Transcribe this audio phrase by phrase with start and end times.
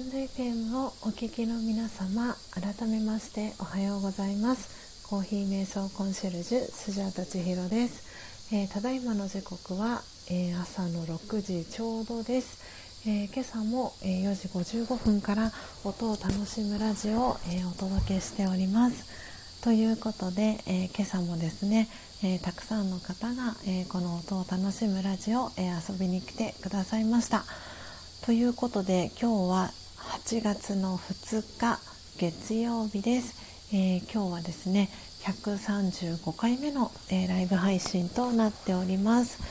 [0.00, 5.06] ンド FM をお聞きの皆様改めましておはようございます。
[5.06, 15.52] コーヒー瞑想コンシェルジュスジャータ千尋です、えー、ただいまの時刻は、えー、朝の6時ちょうどです、えー、今朝も、え4時55分から
[15.84, 19.04] 音を楽しむラジオを、えお届けしております。
[19.62, 21.88] ということで、え今朝もですね、
[22.22, 27.44] えたくさんの方が、えこの音を楽しむラジオ、え遊びに来てくださいました。
[28.24, 29.72] ということで今日は
[30.30, 31.80] 8月の2日
[32.16, 34.88] 月曜日です、えー、今日はですね
[35.24, 39.42] 135回目の、えー、ライブ配信となっております。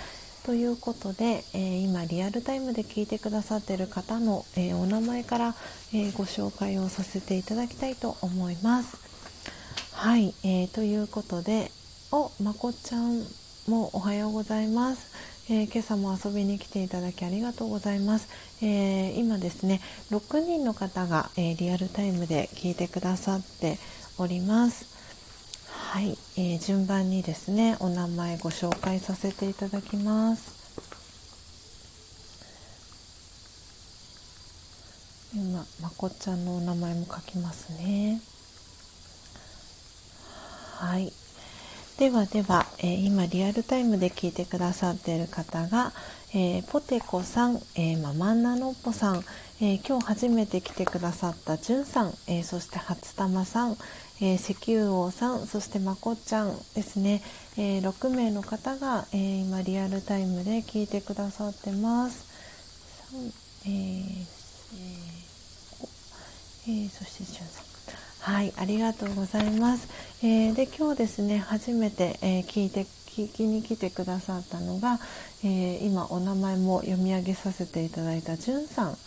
[0.45, 5.55] ということで、えー、今リアルタイムで聞いてくださっている方の、えお名前から、
[5.93, 8.95] えご紹介をさせていただきたいと思います。
[9.91, 11.71] はい、えーということで
[12.13, 13.21] おまこちゃん
[13.67, 15.38] もおはようございます。
[15.51, 18.29] えー、今朝も遊びに来ていただきありがとうございます、
[18.63, 19.81] えー、今ですね
[20.11, 23.77] 6人の方が、えー、リアルタイムで聞いてくださって
[24.19, 24.99] おります。
[25.67, 30.59] はい、え順番にですねお名前ご紹介させていただきます。
[35.33, 38.21] 今まこちゃんのお名前も書きますね。
[40.77, 41.11] はい。
[41.99, 45.91] ではでは、えー、今リアルタイムで聞いてくださっている方が、
[46.33, 49.17] えー、ポテコさん、えー、ママンナノッポさん、
[49.59, 53.75] えー、今日初めて来てくださったじゅんさん、えそして初玉さん、
[54.21, 57.21] え石油王さんそしてまこちゃんですね、
[57.57, 62.29] え6名の方が、え今リアルタイムで聞いてくださってます。
[63.65, 64.25] えー
[66.65, 67.68] えー、そしてじゅんさん
[68.30, 69.88] はい、ありがとうございます。
[70.21, 74.99] えー、で今日ですね初めて、えー、聞いて聞きに来てくださったのが、
[75.43, 78.97] えー、今お名前も読み上げさせていただいたじゅんさん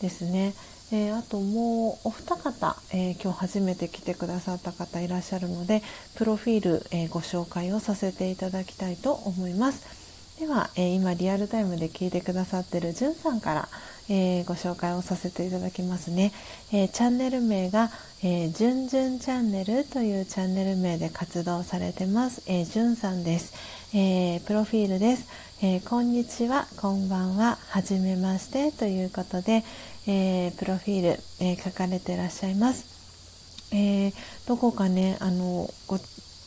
[0.00, 0.54] ですね。
[0.92, 5.82] えー、あともうお二方、えー、今日初めて来てくださった方いらっしゃるので
[6.16, 10.00] プロフィール、えー、ご紹介をさせていただきたいと思います。
[10.40, 13.68] では、え今リアルタイムで聞いてくださってるじゅんさんから、
[14.10, 16.32] えーご紹介をさせていただきますね。
[16.72, 17.90] えチャンネル名が、
[18.22, 22.42] えー、じゅんじゅんチャンネルというチャンネル名で活動されてます。
[22.46, 23.54] えー、じゅんさんです。
[23.94, 25.28] えー、プロフィールです。
[25.62, 29.64] えー、こんにちは、こんばんは、はじめましてということで、
[30.06, 33.70] えー、プロフィール、えー、書かれていらっしゃいます。
[33.72, 34.14] えー、
[34.48, 35.98] どこかね、あの、ご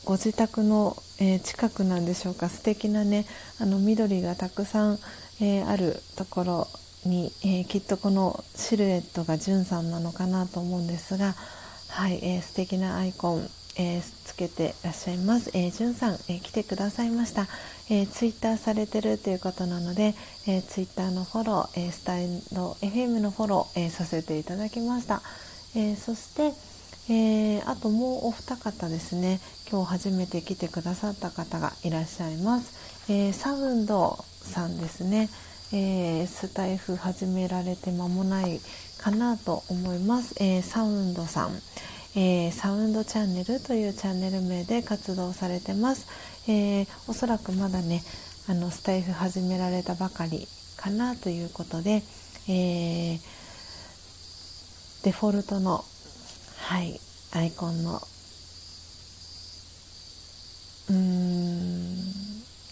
[0.04, 3.24] ご自宅の、えー、近くなんでしょうか素敵なね
[3.58, 4.98] あの緑がたくさん、
[5.40, 6.68] えー、あるところ
[7.08, 11.34] に、えー、きっとこのシルエットがじゅんさんなのかなと思うんですが
[11.88, 17.46] はい、えー、素敵なアイコン、えー、つけてらっしゃいます、えー、じゅんさん、えー、来てくださいました、
[17.90, 20.14] えー、ツイッターされてるということなので、
[20.46, 25.22] えー、ツイッターのフォロー、えー、スタイル FM のフォロー、えー、させていただきました、
[25.76, 26.52] えー、そして
[27.06, 29.38] えー、あともうお二方ですね。
[29.70, 35.28] 今日初めて来てくださった方がいらっしゃいます、えー、サウンドさんですね、
[35.72, 38.60] えー、スタイフ始められて間もない
[38.98, 41.52] かなと思います、えサウンドさん、
[42.16, 46.06] えサウンドチャンネルというチャンネル名で活動されてます、
[46.48, 48.02] えおそらくまだね
[48.48, 50.46] あのスタイフ始められたばかり
[50.76, 52.02] かなということで、
[52.48, 53.18] え
[55.02, 55.84] デフォルトの
[56.58, 57.00] はい
[57.32, 58.00] アイコンの
[60.88, 62.13] うーん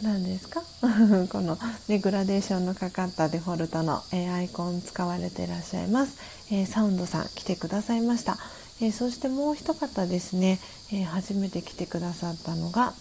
[0.03, 0.63] 何ですか？
[1.31, 1.57] この、
[1.89, 6.15] ね、グラデーションのかかったデフォルトの、えー、アイコン使われていらっしゃいます、
[6.51, 8.37] えー、サウンドさん来てくださいました、
[8.81, 10.59] えー、そしてもう一方ですね、
[10.93, 12.95] え初めて来てくださったのが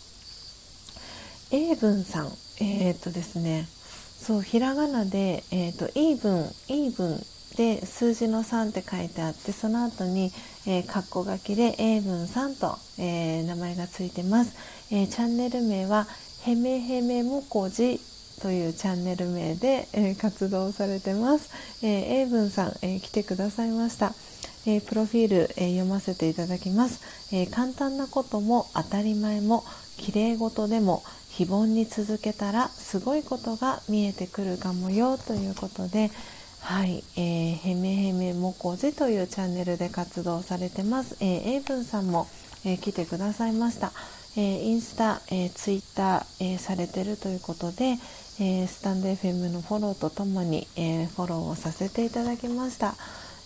[1.52, 2.32] 英文さん。
[2.62, 3.68] えっとですね。
[4.22, 7.26] そうひらがなで、えーと、イーブンイーブン
[7.58, 10.32] で数字の3って書いてあってその後に、
[10.68, 14.56] えー、括弧書きで英文3と、えー、名前がついてます、
[14.92, 16.08] えー、チャンネル名は
[16.44, 18.00] へめへめもこじ
[18.42, 21.50] というチャンネル名で、えー、活動されてます、
[21.84, 24.14] えー、英文さん、えー、来てくださいました、
[24.66, 29.64] えー、プロフィール、えー、読ませていただきます、えー、簡単なことも当たり前も
[29.98, 36.12] 綺麗事でも非凡に続けたらすごいことが見えてくるかもよということで、
[36.60, 41.16] はい、えー、へめへめもこじというチャンネルで活動されてます。
[41.22, 42.28] えー、エイブンさんも、
[42.66, 43.94] えー、来てくださいました。
[44.38, 47.98] えー、インスタ、えー、ツイッター、えー、されてるということで、
[48.40, 52.96] えー、スタンド FM のフォローとともに、えー、フォローをさせていただきました。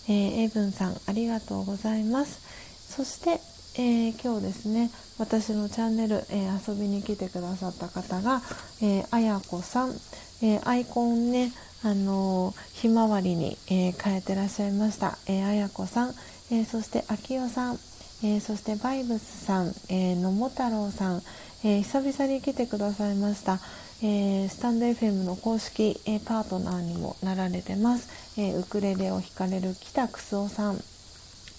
[0.08, 2.40] えー、エイブンさんありがとうございます。
[2.88, 3.40] そして、
[3.78, 8.40] えー、今日ですね私のチャンネル、えー、遊びに来てくださった方が、
[8.80, 9.94] え、あやこさん、
[10.42, 11.52] えアイコンね
[11.82, 16.14] あのひまわりに、え変えてらっしゃいました、えあやこさん、
[16.50, 17.78] えそしてあきよさん、
[18.24, 21.22] えそしてバイブスさん、えー、野茂太郎さん、
[21.64, 23.58] え久々に来てくださいました、
[24.02, 30.80] えスタンド FM の公式、えパートナーにもなられてます、えウクレレを弾かれる北くすおさん、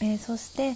[0.02, 0.76] えそして、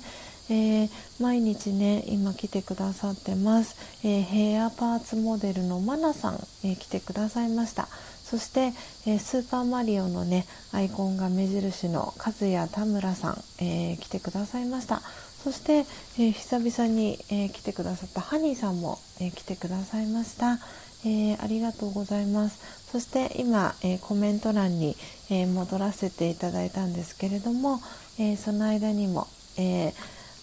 [0.49, 0.89] え、
[1.19, 7.87] 毎日ね今来てくださってます、え、ヘアパーツモデルのマナさん、え、来てくださいました。
[8.23, 8.71] そして、
[9.05, 15.01] えスーパーマリオのねアイコンが目印の和也田村さん、え来てくださいました。
[15.43, 15.85] そして、
[16.19, 20.59] え久々に、え来てくださったハニーさんも、え来てくださいました、
[21.05, 22.59] えありがとうございます。
[22.91, 24.95] そして今、えコメント欄に、
[25.29, 27.79] え戻らせていただいたんですけれども、
[28.19, 29.27] えその間にも、
[29.57, 29.93] えー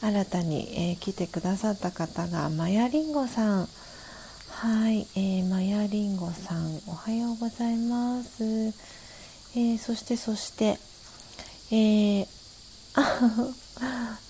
[0.01, 3.69] 新たに、えー、来てくださった方がマヤリンゴさん。
[4.61, 10.79] はい、えー、マヤリンゴさんおはようございます、えー、そしてそして
[11.71, 12.27] えー、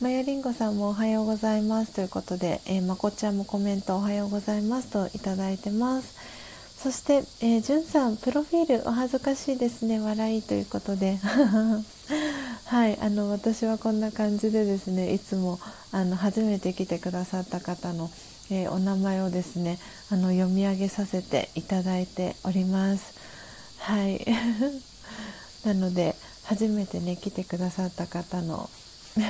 [0.01, 6.15] マヤリンゴさんもおはようございますということで、えー、まこちゃんもコメントおはようございますといただいてます。
[6.77, 10.01] そして、えー、じゅんさんプロフィールお恥ずかしいですね。
[10.01, 11.16] 笑いということで。
[12.66, 15.59] はいあの私はこんな感じでですねいつも
[15.90, 18.11] あの初めて来てくださった方の、
[18.51, 19.78] えー、お名前をですね
[20.11, 23.15] あの読み上げさせていただいております。
[23.78, 24.27] はい。
[25.65, 26.15] なので
[26.48, 28.70] 初めてね来てくださった方の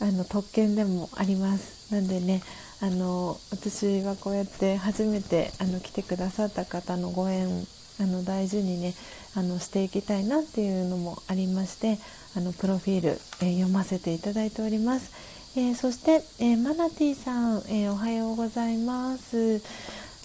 [0.00, 1.92] あの特権でもあります。
[1.92, 2.42] なんでね
[2.80, 7.66] あの私はこうやって初めてあの来てくださった方のご縁
[7.98, 8.94] あの大事にね
[9.34, 11.98] あのしていきたいなっていうのもありまして
[12.36, 13.08] あのプロフィール、
[13.40, 15.10] えー、読ませていただいております、
[15.56, 19.62] えー、そして、えー、マナティさん、えおはようございます。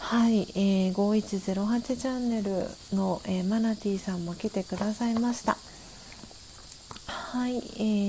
[0.02, 5.58] はい、えー、5108チャンネルの、えマナティーさんも来てくださいました。
[7.08, 7.60] はいえ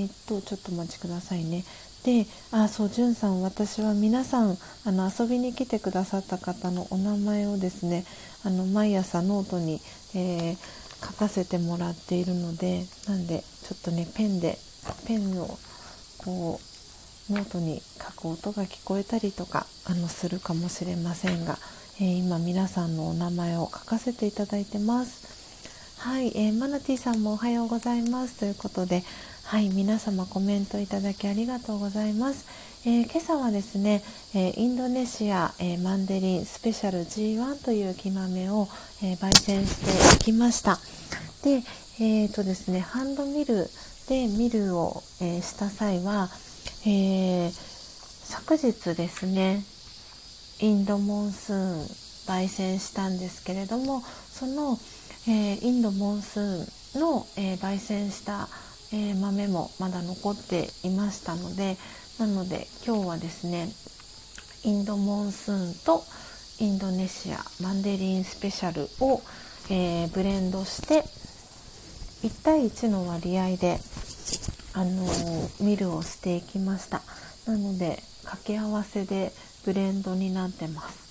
[0.05, 1.63] ー、っとちょっとお待ちくださいね。
[2.03, 8.03] であそうじゅんさん私は皆さんあの遊びに来てくださった方のお名前をですね
[8.43, 9.79] あの毎朝ノートに、
[10.13, 14.57] えー、書かせてもらっているのでなんでちょっとねペンで
[15.07, 15.57] ペンを
[16.17, 16.59] こ
[17.29, 21.57] うノートに書く音が聞こえたりとかあのするかもしれませんが、
[22.01, 25.97] えー、今皆さんのお名前を書かせていただいてます。
[25.99, 28.39] はい、えー、マナティさんもおはようございます。
[28.39, 29.03] ということで
[29.45, 32.47] はい皆様コメントいただきありがとうございます、
[32.87, 34.01] えー、今朝はですね、
[34.33, 38.67] えー、インドネシア、えー、マンデリンスペシャル G1 という生豆を、
[39.03, 40.79] え焙煎していきました。
[41.43, 41.61] で
[41.99, 43.67] えーとですねハンドミル
[44.07, 46.29] でミルを、えした際は、
[46.87, 47.51] え
[48.23, 49.63] 昨日ですね
[50.63, 51.81] インドモンスーン
[52.25, 54.79] 焙煎したんですけれどもその、
[55.27, 58.47] えインドモンスーンの、え焙煎した
[58.93, 61.77] えー、豆もまだ残っていましたので
[62.19, 63.69] なので今日はですね
[64.63, 66.03] インドモンスーンと
[66.59, 69.21] インドネシアマンデリンスペシャルを、
[69.71, 71.03] え、ブレンドして
[72.25, 73.79] 1対1の割合で、
[74.73, 75.05] あの、
[75.59, 77.01] ミルをしていきました。
[77.45, 79.33] なので掛け合わせで
[79.65, 81.03] ブレンドになってます。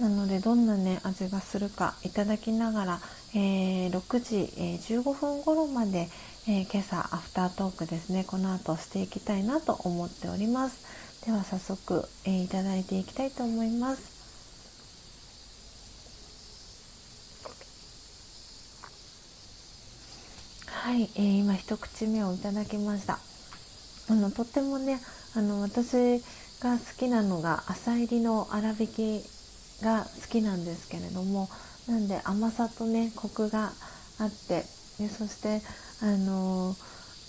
[0.00, 3.00] なのでどんなね味がするかいただきながら、
[3.34, 6.08] えー、6時、えー、15分頃まで、
[6.48, 8.24] えー、今朝アフタートークですね。
[8.24, 11.24] この後していきたいなと思っております。
[11.26, 14.12] では早速、えー、いただいていきたいと思います。
[20.66, 23.20] はい、えー、今一口目をいただきました。
[24.08, 25.00] あのとってもね
[25.36, 26.20] あの私
[26.62, 29.24] が好きなのが朝入りの粗挽き
[29.82, 31.48] が好きなんですけれども
[31.88, 33.72] なんで甘さとねコクが
[34.20, 34.62] あって
[34.98, 35.60] でそして
[36.00, 36.76] あの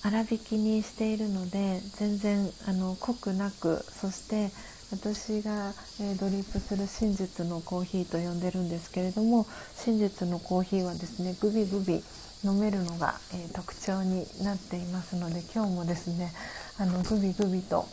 [0.03, 4.51] 粗挽きにしているので全然あの濃くなくそして
[4.91, 12.03] 私が、え、ドリップする真実のコーヒーと呼んでるんですけれども真実のコーヒーはですねグビグビ
[12.45, 16.31] 飲めるのが、え、特徴になっていますので今日もですね
[16.77, 17.87] あのグビグビと、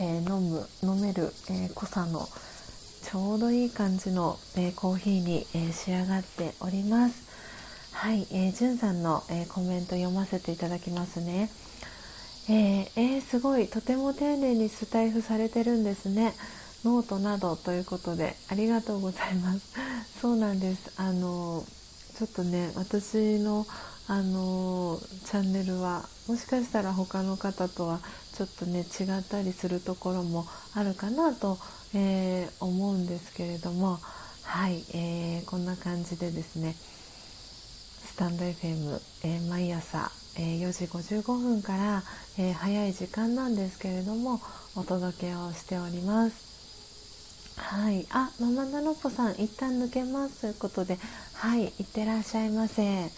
[0.00, 2.28] えー、飲む飲める、え濃さの
[3.02, 7.28] ちょうどいい感じの、えコーヒーに、え仕上がっております。
[7.92, 11.50] はい、えー、じゅんさんの、えー、コメント読ませていただきますね。
[12.48, 16.32] えー、えー、すごいとても丁寧にスタイフされてるんですね。
[16.84, 19.74] ノートなどということでありがとうございます。
[20.22, 20.92] そうなんです。
[20.96, 21.64] あの
[22.16, 23.66] ちょっとね私の
[24.06, 28.00] あのチャンネルはもしかしたら他の方とは
[28.38, 30.46] ちょっとね違ったりするところも
[30.76, 31.58] あるかなと、
[31.92, 33.98] えー、思うんですけれども
[34.44, 42.04] はい、えー、こんな感じでですねスタンド FM、えー、毎朝、えー、4時55分から、
[42.38, 44.40] えー、早い時間なんですけれども
[44.76, 46.46] お届けをしております。
[47.56, 50.96] はい、あ、ママナロッポさん一旦抜けますということで、
[51.34, 53.10] はい、いってらっしゃいませ。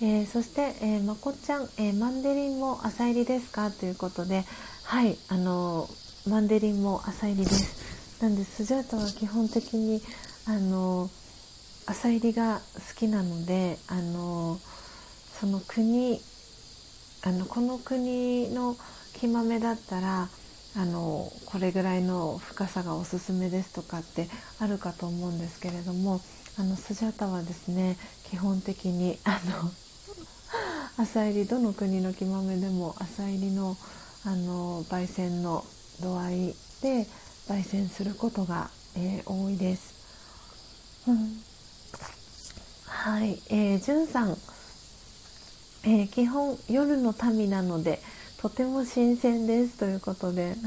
[0.00, 3.70] えー、そして、えー、まこちゃん、えー、マンデリンも朝入りですか？
[3.72, 4.44] ということで、
[4.84, 5.88] はい、あの
[6.28, 8.22] マンデリンも朝入りです。
[8.22, 10.00] なんでスジャータは基本的に
[10.46, 11.10] あの
[11.86, 14.58] 朝入りが好きなので、あの
[15.40, 16.20] その国
[17.24, 18.76] あのこの国の
[19.14, 20.28] 木豆だったら
[20.76, 24.28] あのこれぐらいの深さがおすすめですとかって
[24.60, 26.20] あるかと思うんですけれども
[26.56, 27.96] あのスジャータはですね
[28.30, 29.70] 基本的にあの
[30.96, 33.76] 朝入りどの国の木豆でも朝入りの
[34.24, 35.64] あの焙煎の
[36.02, 36.36] 度合い
[36.82, 37.06] で
[37.48, 39.94] 焙煎することが、えー、多いです。
[41.08, 41.40] うん、
[42.86, 44.36] はい、えー、じゅんさん、
[45.84, 48.00] えー、基本夜の民なので
[48.40, 50.56] とても新鮮ですということで。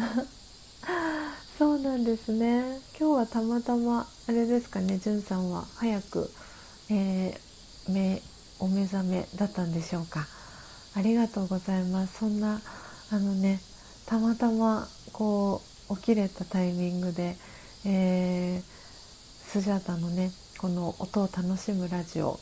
[1.57, 2.79] そうなんですね。
[2.99, 6.31] 今日はたまたまあれですかねじゅんさんは早く、
[6.89, 8.19] えー、目
[8.61, 10.25] お目覚めだったんでしょうか。
[10.95, 12.19] ありがとうございます。
[12.19, 12.61] そんな
[13.11, 13.59] あのね
[14.05, 17.35] たまたまこう起きれたタイミングで、
[17.85, 22.39] えー、スジャータのねこの音を楽しむラジオ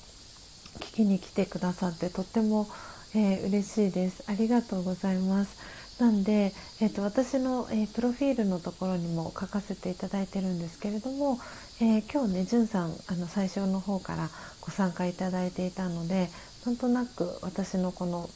[0.80, 2.68] 聞きに来てくださってとっても
[3.16, 4.24] えー、嬉しいです。
[4.28, 5.58] ありがとうございます。
[6.00, 11.40] なんで、えーと、私の、えー、プロフィールのところにも書かせていただいてるんですけれども、
[11.82, 14.30] えー、今日ねじゅんさんあの最初の方から
[14.60, 16.28] ご参加いただいていたので
[16.66, 18.30] なんとなく私のこの、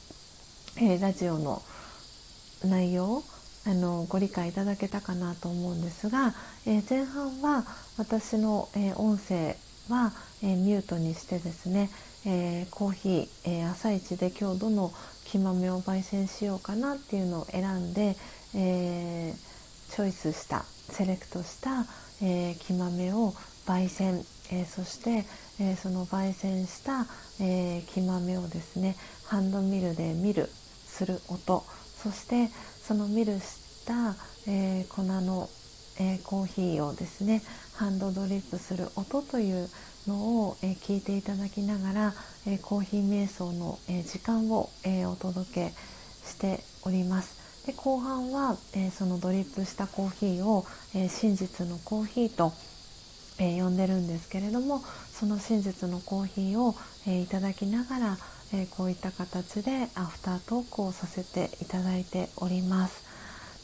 [0.79, 1.61] えラジオの
[2.63, 3.21] 内容
[3.67, 6.33] あのご理解いただけたかなと思うんですが、
[6.65, 7.65] え前半は
[7.97, 9.57] 私の、え音声
[9.89, 11.89] は、えミュートにしてですね、
[12.25, 14.93] え、コーヒー、えー、朝一で今日どの
[15.25, 18.15] 木豆を焙煎しようかなっていうのを選んで、
[18.55, 19.33] え、
[19.89, 21.85] チョイスしたセレクトした、
[22.23, 23.33] え木豆を
[23.67, 25.25] 焙煎、えそして、
[25.59, 27.05] えその焙煎した、
[27.39, 28.95] え木豆をですね
[29.25, 30.49] ハンドミルでミル
[30.87, 31.63] する音
[32.01, 32.49] そして
[32.81, 34.15] そのミルした、
[34.47, 35.49] え粉の、
[35.99, 37.41] えコーヒーをですね
[37.75, 39.69] ハンドドリップする音という
[40.07, 40.15] の
[40.47, 42.13] を、え、聞いていただきながら、
[42.45, 45.69] え、コーヒー瞑想の、え、時間を、えお届け
[46.25, 47.42] しております。
[47.65, 52.53] で後半は、えそのドリップしたコーヒーを、え真実のコーヒーと、
[53.39, 56.75] え呼んでるんですけれどもその真実のコーヒーを、
[57.07, 58.17] えいただきながら、
[58.53, 63.03] えこういった形でアフタートークをさせていただいております。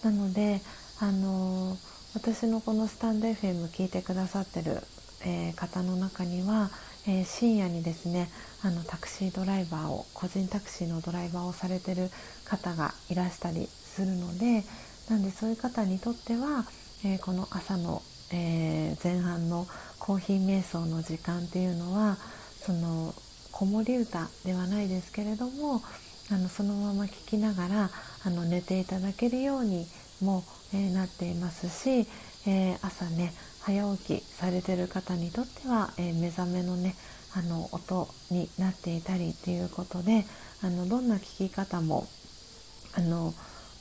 [0.04, 0.62] なので、
[1.00, 1.78] あの
[2.14, 4.82] 私のこのスタンド FM 聞いてくださってる
[5.26, 6.70] え、方の中には、
[7.08, 8.30] え、深夜にですね
[8.62, 12.10] あのタクシードライバーを個人タクシーのドライバーをされてる
[12.46, 13.70] 方がいらしたり
[14.00, 14.64] するので
[15.10, 16.66] なんでそういう方にとっては、
[17.04, 18.02] えー、この朝の、
[18.32, 19.68] え前半の
[19.98, 22.18] コーヒー瞑想の時間っていうのは
[22.62, 23.14] その
[23.52, 25.82] 子守歌ではないですけれども
[26.32, 27.90] あのそのまま聞きながら
[28.24, 29.88] あの寝ていただけるように
[30.22, 30.44] も、
[30.74, 32.06] えなっていますし、
[32.46, 36.96] え朝ね早起きされてる方にとっては、え、目覚めのね
[37.36, 40.26] あの音になっていたりっていうことで
[40.62, 42.08] あのどんな聞き方も
[42.96, 43.34] あの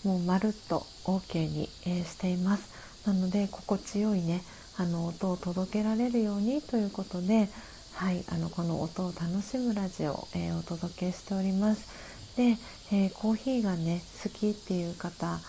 [0.04, 2.78] もうまるっと OK に、え、しています。
[3.06, 4.42] なので心地よいね
[4.76, 7.48] あの音を届けられるようにということで、
[7.94, 11.88] はい、あのこの音を楽しむラジオ、えー、お届けしております。
[12.36, 12.56] で、
[12.92, 15.40] えー、コーヒーがね好きっていう方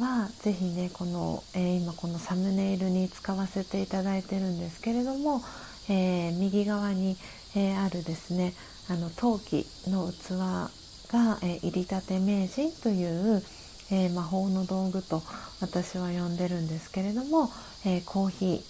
[0.00, 5.40] は是非ねこの、えー、今このサムネイルに使わせていただいてるんですけれども、
[5.88, 7.16] えー、右側に、
[7.54, 8.52] えー、あるですね
[8.90, 10.70] あの陶器の器
[11.08, 13.42] が、え入りたて名人という、
[13.90, 15.22] え魔法の道具と
[15.60, 17.50] 私は呼んでるんですけれども、
[17.84, 18.64] えコーヒ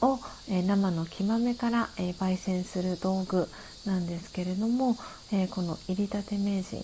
[0.00, 0.18] ーを、
[0.48, 3.48] え生の木豆から、え焙煎する道具
[3.86, 4.96] なんですけれども、
[5.32, 6.82] えこの入りたて名人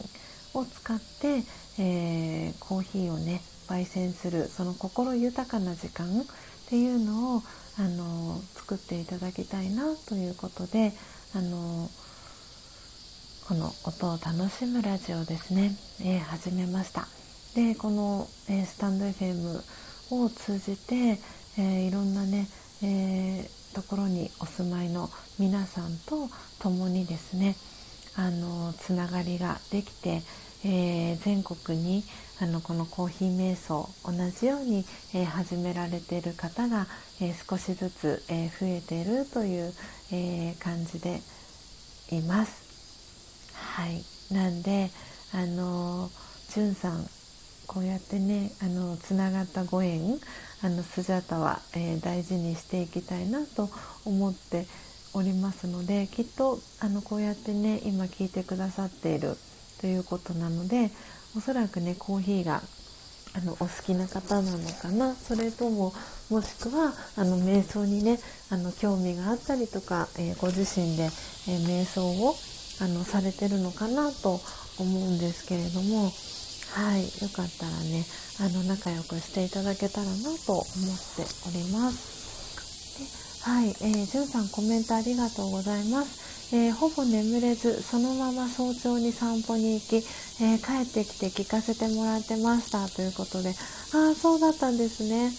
[0.54, 1.44] を使って、
[1.78, 6.10] え、コーヒーをね焙煎するその心豊かな時間っ
[6.68, 7.42] ていうのを
[7.78, 10.92] あの作っていただきたいなということで
[11.34, 11.88] あの
[13.50, 15.72] この音を楽しむラジオですね、
[16.02, 17.08] えー、始めました
[17.56, 19.60] でこの、えー、スタンド FM
[20.12, 21.18] を通じて、
[21.58, 22.46] えー、いろんなね、
[22.80, 25.10] えところにお住まいの
[25.40, 26.28] 皆さんと
[26.60, 27.56] 共にですね
[28.14, 30.22] あのつながりができて
[30.64, 32.04] え、全国に
[32.40, 36.86] あのこのコーヒー瞑想同じように、え、始められている方が、
[37.20, 39.72] え、少しずつ、え増えているという、
[40.12, 41.22] え感じで
[42.12, 42.69] います。
[43.60, 44.04] はい。
[44.32, 44.90] なんで
[45.32, 46.10] あの
[46.48, 47.06] じゅんさん
[47.66, 50.18] こうやってねあのつながったご縁
[50.62, 53.68] あのスジャタは、えー、大事にしていきたいなと
[54.04, 54.66] 思って
[55.14, 59.36] おりますのできっとあのこうやってね今聞いてくださっている
[59.80, 60.90] ということなので
[61.36, 62.62] おそらくねコーヒーが
[63.32, 65.92] あのお好きな方なのかなそれとも
[66.28, 68.18] もしくはあの瞑想にね
[68.50, 71.10] あの興味があったりとか、えー、ご自身で、えー、
[71.66, 72.34] 瞑想を
[72.80, 74.40] あのされてるのかなと
[74.78, 76.10] 思うんですけれども
[76.72, 78.04] はいよかったらね
[78.40, 80.12] あの仲良くしていただけたらな
[80.46, 83.44] と思っております。
[83.44, 86.54] ではい、えー、じゅんさんコメントありがとうございます。
[86.54, 89.96] えー、ほぼ眠れずそのまま早朝に散歩に行き、
[90.42, 92.88] えー、帰ってきて聞かせてもらってました。
[92.88, 93.54] ということで
[93.94, 95.32] ああそうだったんですね。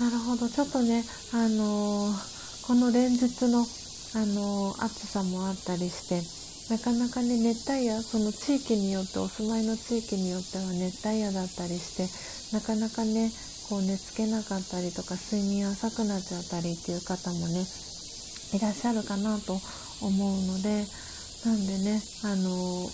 [0.00, 0.48] なるほど。
[0.48, 3.66] ちょっとねあのー、この連日の
[4.14, 6.20] あの暑さもあったりして
[6.70, 12.08] なかなかね熱帯夜その地域によってお住まいの地域によっては熱帯夜だったりして
[12.56, 13.30] なかなかね
[13.68, 17.64] こう寝つけなかったりとか睡眠浅くなっちゃったりっていう方もね
[18.54, 19.58] いらっしゃるかなと
[20.00, 20.84] 思うので
[21.44, 22.90] なんでねあの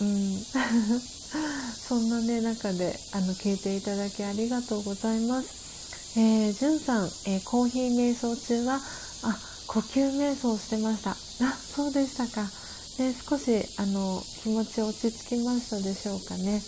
[0.00, 0.42] うん
[1.88, 5.62] そんなね中であの聞いていただきありがとうございます。
[6.18, 8.80] えー、じゅんさん、えー、コーヒー瞑想中は
[9.22, 9.38] あ
[9.72, 11.12] 呼吸瞑想してました。
[11.12, 11.14] あ
[11.54, 13.48] そうでしたか、ね、少し
[13.80, 16.60] あの気持ち落ち着きましたでしょうかね。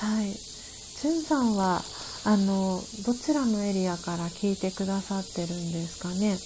[0.00, 0.32] はい。
[0.32, 1.82] じゅんさんは
[2.24, 6.38] あのどちらのエリアから聞いてくださってるんですかね。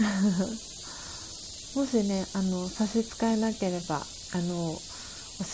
[1.76, 3.96] もしねあの差し支えなければ
[4.32, 4.80] あの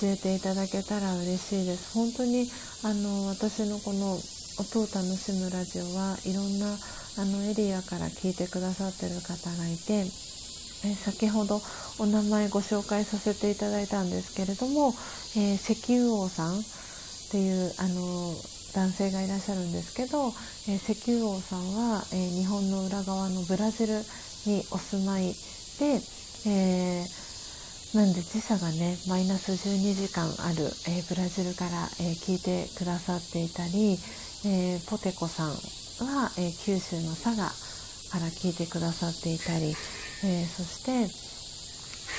[0.00, 1.94] 教えていただけたら嬉しいです。
[1.94, 2.48] 本当に
[2.84, 4.20] あの私のこの
[4.56, 6.78] 音を楽しむラジオはいろんな
[7.16, 10.04] あのエリアから聞いてくださってる方がいて、
[10.92, 11.60] 先ほど
[11.98, 14.92] お名前ご紹介させていただいたんですけれども、
[15.36, 16.62] えー、石油王さんっ
[17.30, 18.34] ていうあの
[18.74, 20.28] 男性がいらっしゃるんですけど、
[20.68, 23.94] えー、石油王さんは、えー、日本の裏側のブラジル
[24.46, 25.32] にお住まい
[25.78, 26.00] で、
[26.46, 27.06] え
[27.94, 33.96] なんで時差がねマイナス12時間ある、えブラジルから、え聞いてくださっていたり、
[34.44, 35.54] えポテコさん
[36.00, 37.44] は、えー、九州の佐賀
[38.10, 39.76] から聞いてくださっていたり、
[40.24, 40.92] えー、そして、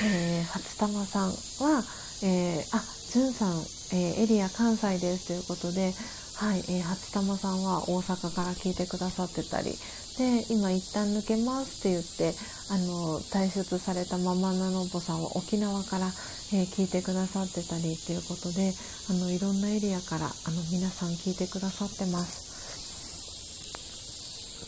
[0.06, 1.84] えー、初玉さんは、
[2.24, 5.94] えー、あ、じゅんさん、え、エリア関西ですということで、
[6.36, 9.72] はい、え、初玉さんは大阪から聞いてくださってたり、
[10.18, 12.36] で、今一旦抜けますって言って、
[12.70, 16.12] あの、退出されたママナノボさんは沖縄から、
[16.54, 18.74] え、聞いてくださってたりっていうことで、
[19.10, 22.55] あの、いろんなエリアから、あの、皆さん聞いてくださってます。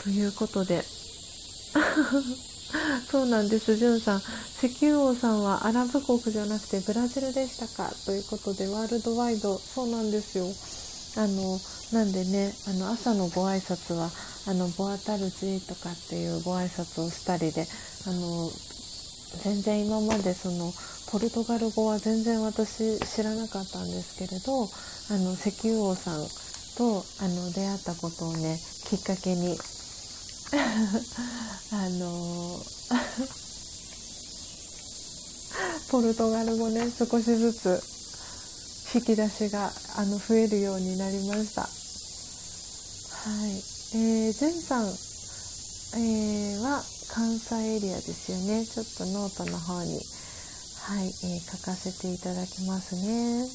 [0.04, 0.84] ということで
[3.12, 4.22] そうなんです、じゅんさん。
[4.62, 7.94] 石油王さんはアラブ国じゃなくてブラジルでしたか？
[8.06, 10.46] ということで、ワールドワイド、そうなんですよ。
[11.16, 11.60] あの、
[11.94, 14.12] なんでね、あの、朝のご挨拶は、
[14.48, 17.68] あの、ボアタルジーとかっていうご挨拶をしたりで、
[18.06, 18.52] あの、
[19.44, 20.74] 全然今までその、
[21.08, 24.68] ポルトガル語は全然私知らなかったんですけれど、あ
[25.18, 26.28] の、石油王さん
[26.78, 28.60] と、あの、出会ったことをね、
[28.90, 29.58] きっかけに、
[30.54, 32.64] あの
[35.92, 37.80] ポルトガル語ね少しずつ
[38.96, 41.62] 引き出しがあの増えるようになりました。
[41.62, 41.68] は
[43.48, 43.52] い。
[43.96, 48.66] えー、ジェンさん、えー、は関西エリアですよね。
[48.66, 50.02] ちょっとノートの方に
[50.88, 53.46] はい、えー、書かせていただきますね。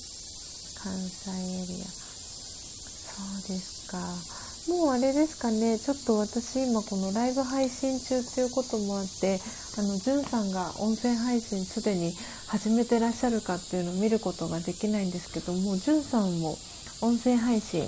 [0.83, 1.87] 関西エリア。
[1.87, 4.42] そうですか。
[4.69, 9.41] もうあれですかね、ちょっと私今このライブ配信中っていうこともあって、
[9.77, 12.15] あの、じゅんさんが音声配信すでに
[12.47, 16.57] 始めてらっしゃるかっていうのを見ることができないんですけども、じゅんさんも
[17.01, 17.83] 音声配信、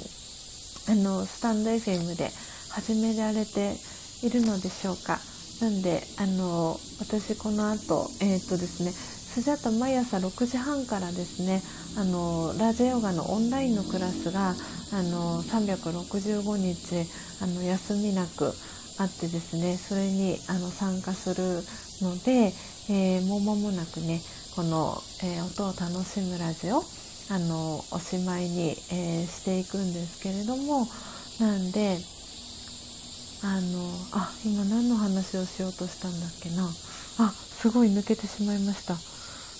[0.88, 2.30] あの、スタンド FM で
[2.70, 3.76] 始められて
[4.24, 5.20] いるのでしょうか。
[5.60, 8.92] なんで、あの、私この後、えっ、とですね、
[9.34, 11.60] スジャタ毎朝6時半からですね
[11.98, 17.02] あのラージヨガのオンラインのクラスがあの365日
[17.42, 18.54] あの休みなく
[19.00, 21.64] あってですねそれにあの参加する
[22.00, 22.54] ので、
[22.88, 24.20] えー、もう間もなくね
[24.54, 26.84] この、えー、音を楽しむラジオ
[27.34, 30.86] あのおしまいに、えー、していくんですけれども
[31.40, 31.98] なんで
[33.42, 36.70] あのあ今何の話をしようとしたんだっけな
[37.18, 38.94] あすごい抜けてしまいました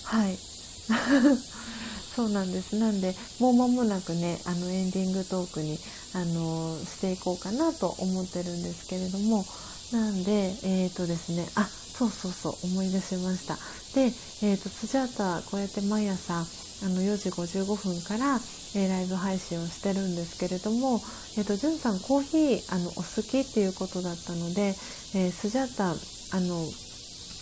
[0.05, 0.37] はい。
[2.15, 2.77] そうなんです。
[2.77, 5.77] なんでもう間もなくねあのエンディングトークに
[6.13, 9.45] あのしていこうかなと思ってるんですけれども
[9.91, 13.57] なんでえっ、ー、とですねあそうそうそう思い出しました。
[13.95, 14.13] で、
[14.43, 18.35] えーと、スジャータこうやって毎朝あの4時55分から、
[18.75, 21.01] えー、ライブ配信をしてるんですけれども、
[21.37, 24.75] えーと、じゅんさんコーヒーあのお好きっていうことだったので、
[25.15, 25.91] えー、スジャータ
[26.37, 26.65] あの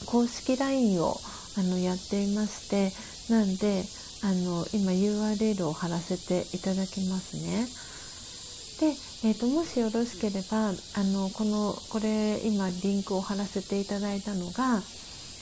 [0.06, 1.18] 公式 LINE を
[1.58, 2.92] あのやっていまして
[3.32, 3.84] なんで
[4.24, 7.68] あの今 URL を貼らせていただきますね。
[8.80, 8.88] で、
[9.28, 10.74] えーと、もしよろしければあ
[11.04, 14.82] のこのこれ今リンクを貼らせていただいたのが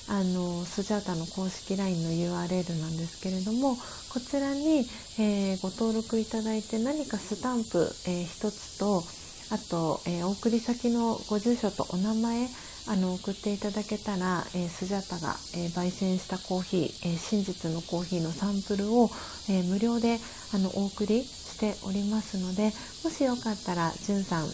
[0.09, 3.77] あのスジャータの公式 LINE の URL なんですけれども
[4.09, 4.85] こちらに、
[5.19, 9.03] えー、ご登録いただいて何かスタンプ、えー、1つと
[9.51, 12.47] あと、えー、お送り先のご住所とお名前
[12.87, 19.09] あの送っていただけたら、えー、スジャタが、えー、焙煎したコーヒー、えー、真実のコーヒーのサンプルを、
[19.49, 20.17] え無料で
[20.53, 24.47] あのお送りしておりますのでもしよかったらじゅんさんあ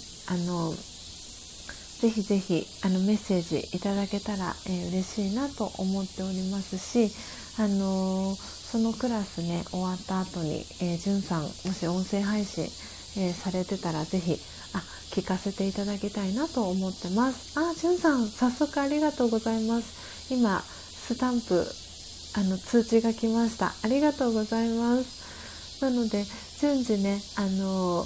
[0.46, 7.12] のぜひぜひあのメッセージいただけたら、えー、嬉しいなと思っておりますし、
[7.60, 12.66] あのそのクラスね終わった後に、え、じゅんさんもし音声配信、
[13.18, 14.38] えされてたらぜひ
[14.78, 17.60] あ聞かせていただきたいなと思ってます。
[17.60, 20.34] あ、じゅんさん、早速ありがとうございます。
[20.34, 21.66] 今、スタンプ、
[22.38, 23.74] あの、通知が来ました。
[23.84, 25.82] ありがとうございます。
[25.82, 26.26] なので、
[26.60, 28.06] 順次ね、あの、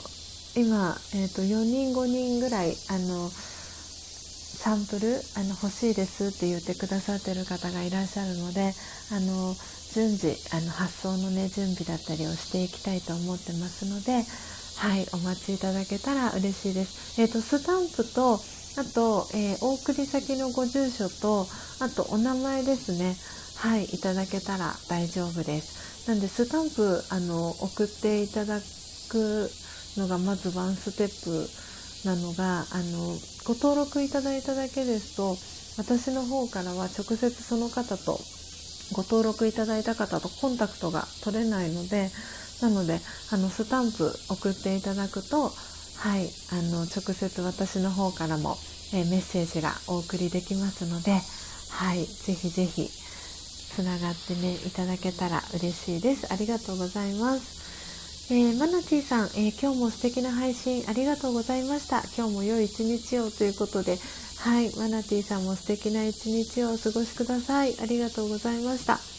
[0.56, 3.30] 今、え、ー、と、4人、5人ぐらい、あの、
[4.62, 8.74] サンプルあの欲しいですって言ってくださってる方がいらっしゃるので
[9.10, 9.56] あの
[9.92, 14.22] 順次あの発送のね準備だったりをしていきたいと思ってますので
[14.78, 17.22] はいお待ちいただけたら嬉しいです。
[17.22, 21.46] えっ、ー、とスタンプとあと、えー、お送り先のご住所と
[21.80, 23.16] あとお名前ですね
[23.58, 26.10] はいいただけたら大丈夫です。
[26.10, 28.60] なんでスタンプあの送っていただ
[29.10, 29.50] く
[29.98, 33.16] のがまずワンステップなのがあの
[33.46, 35.38] ご登録いただいただけですと
[35.78, 38.20] 私の方からは直接その方と
[38.94, 42.10] ご登録いただいた方とコンタクトが取れないので
[42.62, 43.00] なので
[43.32, 45.52] あのスタンプ送っていただくと
[45.98, 48.58] はいあの直接私の方からも、
[48.94, 51.12] えメッセージがお送りできますので
[51.70, 52.90] はいぜひぜひ
[53.72, 56.32] つながってねいただけたら嬉しいです。
[56.32, 58.34] ありがとうございます。
[58.34, 62.02] えー、マナティさん、えー、今日も素敵な配信ありがとうございました。
[62.18, 63.98] 今日も良い一日をということで
[64.40, 67.80] はいマナティさんも素敵な一日をお過ごしください。
[67.80, 69.11] ありがとうございました。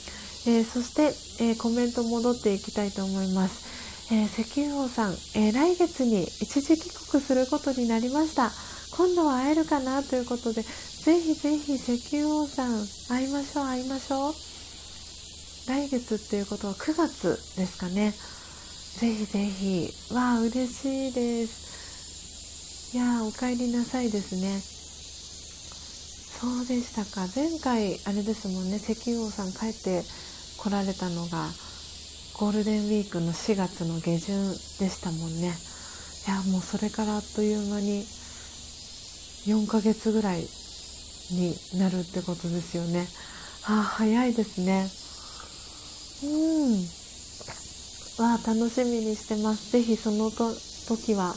[0.47, 1.15] えー、そして、
[1.45, 8.51] えー、コメント戻っていきたいと思います、えー、石油王さん、え来月に一時帰国することになりました。
[8.93, 14.35] 今度は会えるかなということでぜひぜひ石油王さん会いましょう会いましょう。
[15.67, 18.13] 来月っていうことは9月ですかね。
[19.01, 20.15] ぜひぜひ。
[20.15, 22.95] わあ嬉しいです。
[22.95, 24.61] いやお帰りなさいですね。
[26.39, 27.27] そうでしたか。
[27.35, 30.03] 前回あれですもんね石油王さん帰って
[30.63, 31.49] 来られたのが
[32.39, 34.49] ゴールデンウィークの4月の下旬
[34.79, 35.53] でしたもんね。
[36.29, 38.05] いやもうそれからあっという間に
[39.47, 40.43] 4ヶ月ぐらい
[41.33, 43.09] になるってことですよね。
[43.67, 44.89] ああ早いですね。
[46.23, 46.27] う
[48.23, 48.25] ん。
[48.25, 49.73] わあ楽しみにしてます。
[49.73, 50.55] 是非そのと
[50.87, 51.35] 時は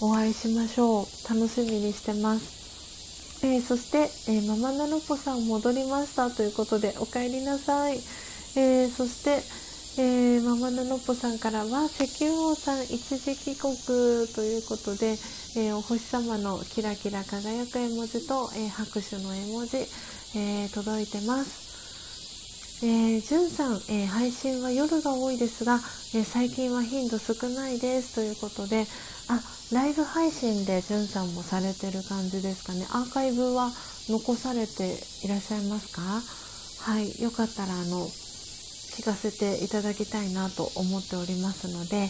[0.00, 1.06] お会いしましょう。
[1.28, 3.44] 楽しみにしてます。
[3.44, 3.98] えー、そして、
[4.32, 6.30] えー、ママナノポさん戻りました。
[6.30, 7.98] ということでお帰りなさい。
[8.58, 9.42] えー、そして、
[10.00, 13.74] えー、ママナノッポさんからは石油王さん一時帰国
[14.34, 15.18] ということで、
[15.56, 19.76] えー、お星様のキラキラ輝く絵文字と、え拍手の絵文字、
[20.34, 22.84] え届いてます。
[22.84, 25.80] えー、じゅんさん、えー、配信は夜が多いですが、
[26.14, 28.86] えー、最近は頻度少ないですということで、
[29.28, 29.40] あ、
[29.72, 32.86] ライブ配信でじゅんさんもされてる感じですかね。
[32.90, 33.70] アーカイブは
[34.08, 36.22] 残されていらっしゃいますか？
[36.82, 38.06] はい、よかったらあの、
[38.96, 42.08] 聞かせていただきたいなと思っておりますので、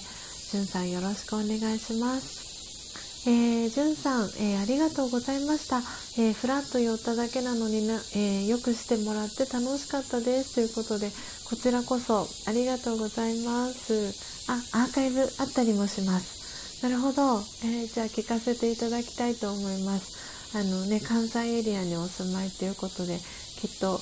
[0.52, 3.26] じゅんさんよろしくお願いします。
[3.28, 5.78] えー、じゅんさん、えー、ありがとうございました。
[6.16, 11.10] えー、フラッと寄っただけなのにな、えー、よくしてもらって楽しかったですということで、
[11.50, 14.14] こちらこそありがとうございます。
[14.46, 16.84] あ、アーカイブあったりもします。
[16.84, 17.40] なるほど。
[17.64, 20.56] えー、じゃあ聞かせていただきたいと思います。
[20.56, 23.18] あのね、関西エリアにお住まいということで、
[23.60, 24.00] きっと、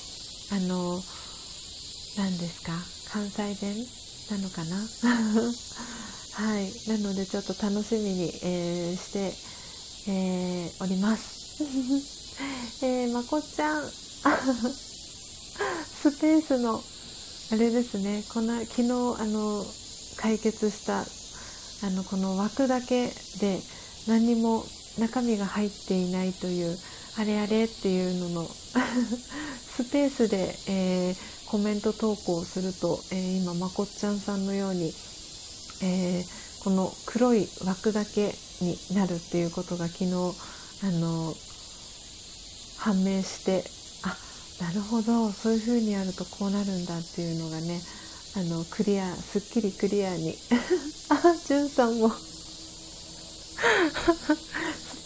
[0.51, 1.01] あの
[2.17, 2.71] 何ですか？
[3.11, 3.75] 関西弁
[4.31, 4.77] なのかな？
[6.35, 6.71] はい。
[6.89, 9.33] なのでちょっと楽しみに、えー、して、
[10.11, 11.63] えー、おります。
[12.85, 13.83] えー、まこちゃん。
[13.89, 13.93] ス
[16.19, 16.83] ペースの
[17.51, 18.23] あれですね。
[18.29, 18.93] この昨日あ
[19.25, 19.65] の
[20.17, 21.05] 解決したあ
[21.91, 23.07] のこの枠だけ
[23.39, 23.61] で
[24.07, 24.65] 何にも
[24.97, 26.77] 中身が入っていないという
[27.17, 31.15] あれあれっていうののスペースで、えー、
[31.47, 34.93] コメント投稿をすると、えー、今まこっちゃんさんのように、
[35.83, 41.33] えー、この黒い枠だけになるっていうことが昨日あの
[42.79, 43.63] 判明して
[44.03, 44.15] あ
[44.63, 47.79] なるほどそういう風にやるとこうなるんだっていうのがね
[48.37, 50.35] あのクリアすっきりクリアに
[51.09, 52.17] あじゅんさんもス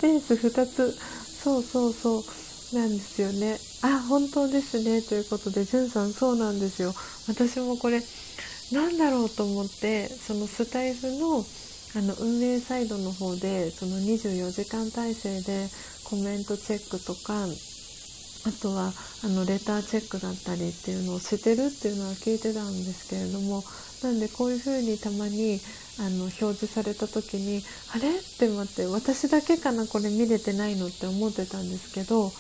[0.01, 0.97] ペース2つ
[1.43, 2.23] そうそうそう。
[2.73, 3.57] なんですよね。
[3.81, 5.01] あ本当ですね。
[5.01, 6.93] ということでじゅんさんそうなんですよ。
[7.27, 8.01] 私もこれ
[8.71, 11.43] なんだろうと思ってそのスタイフの
[11.95, 15.67] あの運営サイドの方でその24時間体制で
[16.03, 17.33] コメントチェックとか
[18.45, 18.93] あとは
[19.25, 23.63] あのレターチェックだったりっていうのをしてるっていうのは聞いてたんですけれども
[24.03, 25.59] なんでこういうふうにたまに
[25.99, 27.63] あの表示された時に
[27.95, 28.09] あれ？
[28.09, 29.87] って待って私だけかな？
[29.87, 30.87] これ見れてないの？
[30.87, 32.31] って思ってたんですけど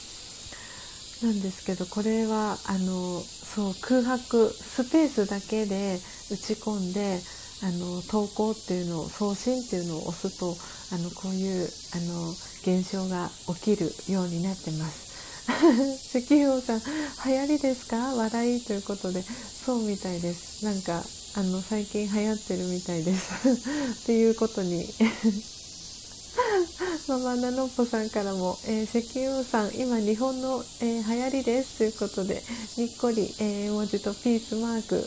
[1.21, 5.99] なんですけどこれはあのそう空白スペースだけで
[6.31, 7.19] 打ち込んで
[7.61, 10.55] あの投稿っていうのを送信っていうのを押すと
[10.95, 12.29] あのこういうあの
[12.63, 15.09] 現象が起きるようになってます。
[16.17, 16.81] 石油さん
[17.25, 18.15] 流行りですか？
[18.15, 19.23] 笑いということで。
[19.23, 20.63] そうみたいです。
[20.63, 21.03] なんか
[21.35, 23.33] あの最近流行ってるみたいです。
[24.03, 24.87] っていうことに
[27.07, 32.43] ママナノッポさんからも、えー、石油王さん今日本の、えー、流行りですということで
[32.77, 34.97] にっこり、えー、絵文字とピースマーク、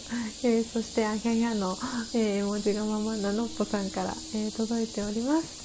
[0.44, 1.77] えー、そしてあひゃひゃの、
[2.15, 5.62] え絵文字がママナノッポさんから、え届いております。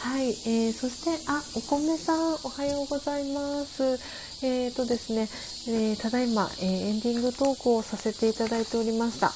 [0.00, 3.98] はい、えー、そしてあお米さんおはようございます。
[4.42, 5.28] えーとですね、
[5.68, 9.32] えー、ただいま、えー、エンディングトークをさせていただいておりました。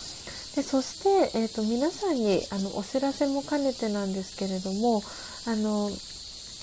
[0.57, 5.03] でそして、えーと、皆さんにあのお知らせも兼ねてなんですけれども
[5.47, 5.91] あの、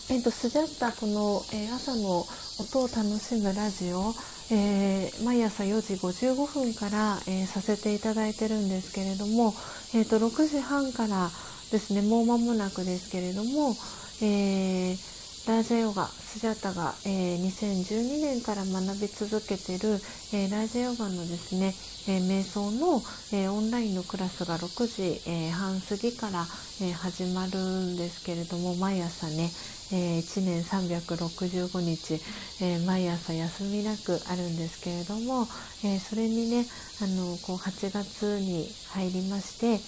[0.10, 2.26] えっと、スジャッタこの、えー、朝の
[2.60, 4.14] 音を楽しむラジオ、
[4.52, 9.54] えー、毎朝4時55分から、えー、させていただいてるんですけれども、
[9.96, 11.30] えーと、と6時半から
[11.72, 13.76] ですねもう間もなくですけれども、
[14.22, 15.17] えー
[15.48, 19.96] ラージャヨガスジャタが、えー、2012年から学び続けてる、
[20.34, 21.74] えー、ラージャヨガのですね、
[22.10, 23.02] えー、瞑想の、
[23.32, 26.46] えオンラインのクラスが6時、え半過ぎから、
[26.82, 29.50] え始まるんですけれども毎朝ね、
[29.94, 32.20] え1年365日、
[32.60, 35.48] え毎朝休みなくあるんですけれども、
[35.86, 36.66] えそれにね
[37.02, 39.80] あのこう8月に入りまして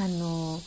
[0.00, 0.60] あの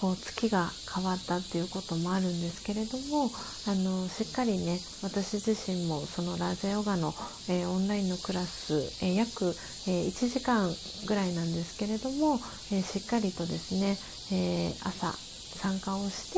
[0.00, 3.30] こう月が変わったっていうこともあるんですけれども
[3.68, 7.12] あのしっかりね私自身もそのラージャヨガの、
[7.50, 10.72] えー、オンラインのクラス、えー、約、えー、1時間
[11.06, 12.40] ぐらいなんですけれども、
[12.72, 13.96] えしっかりとですね、
[14.32, 16.32] え朝参加をし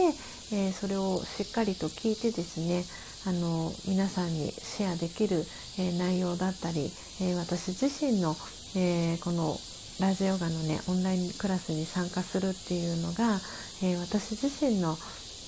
[0.51, 2.85] て、えそれをしっかりと聞いてですね
[3.27, 5.45] あの皆さんにシェアできる、
[5.79, 6.91] え内容だったり、
[7.21, 8.35] え私自身の、
[8.75, 9.57] えこの
[10.03, 13.39] ラジオガのねオンラインクラスに参加するっていうのが、
[13.85, 14.99] えー、私自身の、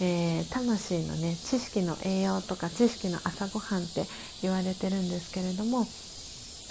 [0.01, 4.07] えー、魂のね知識の栄養とか知識の朝ごはんって
[4.43, 5.81] 言われてるんですけれども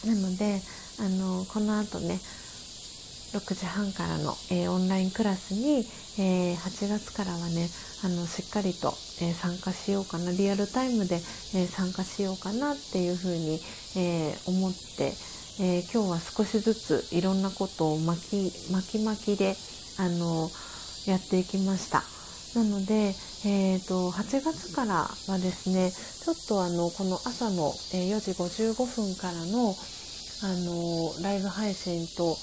[0.07, 0.61] なので
[1.01, 2.22] あのこのあとね
[3.35, 5.84] 6時半からの、えー、オンラインクラスに、
[6.23, 7.68] えー、8月からはね
[8.05, 11.19] あのしっかりと、えー、参加しようかなリアルタイムで、
[11.55, 13.60] え参加しようかなっていうふうに、
[13.95, 15.14] え思って、
[15.59, 19.55] え今日は少しずついろんなことを巻き巻き巻きで
[19.99, 20.49] あの
[21.05, 22.03] やっていきました。
[22.55, 23.15] なので、
[23.45, 29.75] えーと、8月からはですねちょっとあのこの朝の、4時55分からの
[30.43, 32.35] あのライブ配信と、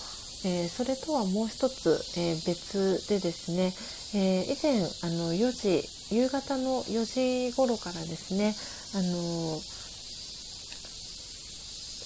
[0.45, 3.74] えー、それとはもう一つ、えー、別でですね、
[4.15, 8.55] えー、以前あの4時夕方の4時頃からですね
[8.95, 9.61] あの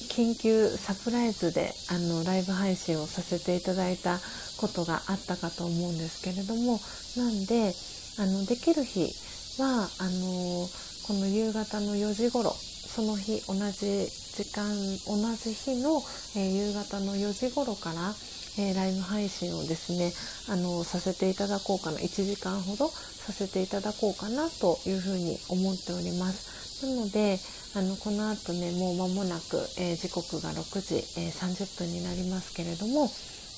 [0.09, 4.19] 緊急サプライズであのライブ配信をさせていただいた
[4.59, 6.81] ことがあったかと思うんですけれども
[7.17, 7.75] なんで
[8.19, 9.13] あのできる日
[9.61, 10.69] はあの
[11.07, 14.71] この夕方の4時頃その日同じ時間
[15.07, 16.03] 同じ日の、
[16.37, 18.15] えー、夕方の4時頃から、
[18.59, 20.13] えー、ライブ配信をですね
[20.49, 26.64] あのさせていただこうかな1時間ほどさせていただこうかなというふうに思っております。
[26.85, 27.39] なので
[27.75, 33.11] あのこの後ねもう間もなく、えー、時刻が6時、え30分になりますけれども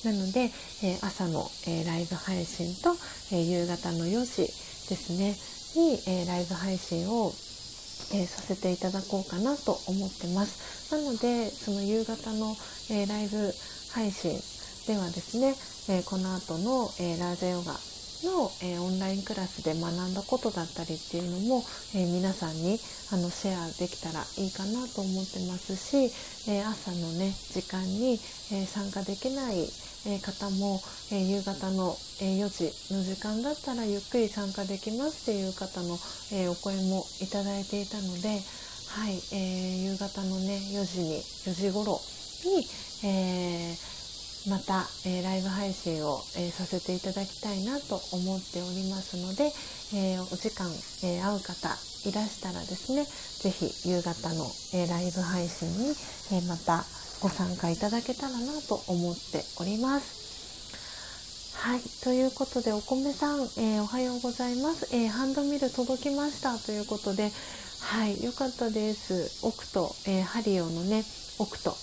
[0.05, 0.51] なので、
[0.83, 2.95] え朝の、えライブ配信と、
[3.31, 4.43] え夕方の4時
[4.89, 5.35] ですね
[5.75, 7.33] に、えライブ配信を、
[8.13, 10.95] えさせていただこうかなと思ってます。
[10.95, 12.55] なのでその夕方の、
[12.91, 13.53] えライブ
[13.91, 14.39] 配信
[14.87, 15.55] ではですね、
[15.89, 17.73] えこの後の、えラージャヨガ
[18.23, 21.63] の、えオンラインクラスで学んだことだったりっていうのも、
[21.95, 22.79] え皆さんに
[23.11, 26.11] あのシェアできたらいいかなと思ってますし、
[26.49, 28.19] え朝のね時間に、
[28.51, 29.67] え参加できない、
[30.05, 30.81] え方も、
[31.11, 35.97] え夕方の、え4時の時間だったらゆっくり参加できますっていう方の、
[36.31, 38.41] えお声もいただいていたので、
[38.87, 41.99] はいえー、夕方のね4時に4時頃
[42.45, 42.65] に、
[43.03, 43.96] えー、
[44.47, 49.51] また、えー、ライブ配信を、えさせていただきたいなと思っておりますので、
[49.93, 50.71] えお時間、
[51.03, 51.69] え会う方
[52.07, 55.93] いらしたらですね是非夕方の、えライブ配信に、
[56.31, 56.85] えまた
[57.19, 61.55] ご参加いただけたらなと思っております。
[61.57, 61.81] はい。
[62.03, 67.31] ということで、お米さん、え、おはようございます、え、ハンドミル届きましたということで、
[67.81, 68.23] はい。
[68.23, 69.45] よかったです。
[69.45, 71.03] オクト、えー、ハリオのね、
[71.39, 71.75] オクト、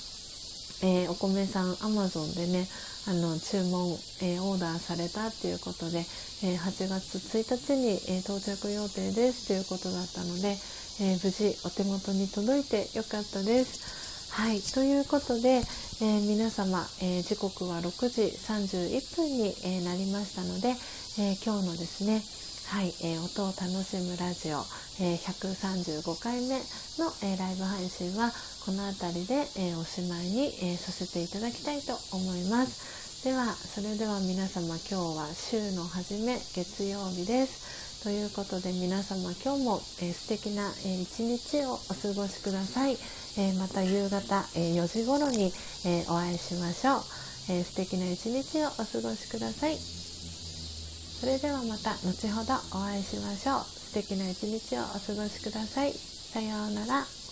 [0.82, 2.68] えお米さん、アマゾンでね、
[3.06, 6.04] あの、注文、えオーダーされたっていうことで、
[6.42, 10.58] え8月1日に、え到着予定ですということだったので、
[11.00, 14.32] え無事お手元に届いてよかったです。
[14.32, 15.62] はい、ということで、
[16.02, 20.74] え、皆様、え、時刻は6時31分に、え、なりましたので、
[21.18, 22.22] え今日のですね、
[22.66, 24.58] はい、え音を楽しむラジオ、
[24.98, 26.56] え135回目
[26.98, 28.32] の、えライブ配信は
[28.64, 33.22] この辺りで、えおしまいに、えさせていただきたいと思います。
[33.24, 38.02] では、それでは皆様今日は週の初め月曜日です。
[38.02, 42.96] ということで皆様今日も、えー、素敵な、えー、一日をお過ごしください。
[43.38, 45.52] えー、また夕方、え4時頃に、
[45.84, 47.02] えお会いしましょう、
[47.52, 50.03] え素敵な一日をお過ごしください
[51.20, 53.64] それではまた後ほどお会いしましょう。
[53.64, 55.92] 素敵な一日をお過ごしください。
[55.92, 57.23] さようなら。